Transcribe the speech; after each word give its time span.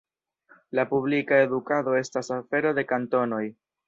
La 0.77 0.85
publika 0.93 1.37
edukado 1.47 1.93
estas 1.99 2.31
afero 2.39 2.73
de 2.79 2.85
kantonoj. 2.93 3.43